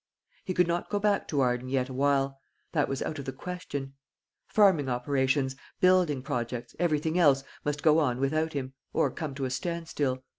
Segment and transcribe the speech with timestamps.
[0.43, 2.39] He could not go back to Arden yet awhile,
[2.71, 3.93] that was out of the question.
[4.47, 9.51] Farming operations, building projects, everything else, must go on without him, or come to a
[9.51, 10.23] standstill.